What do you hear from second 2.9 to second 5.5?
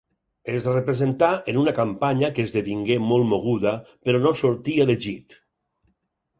molt moguda, però no sortí elegit.